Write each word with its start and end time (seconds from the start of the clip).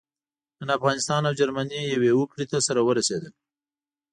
نن 0.59 0.69
افغانستان 0.77 1.21
او 1.25 1.33
جرمني 1.39 1.81
يوې 1.93 2.11
هوکړې 2.17 2.45
ته 2.51 2.57
سره 2.67 2.79
ورسېدل. 2.87 3.33